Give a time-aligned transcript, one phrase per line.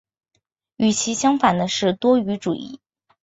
[0.77, 2.79] 与其相反的是多语主义。